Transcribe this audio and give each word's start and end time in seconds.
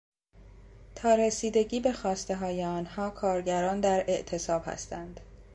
تا 0.95 1.15
رسیدگی 1.15 1.79
به 1.79 1.93
خواستههای 1.93 2.63
آنها 2.65 3.09
کارگران 3.09 3.79
در 3.79 4.03
اعتصاب 4.07 4.63
هستند. 4.65 5.19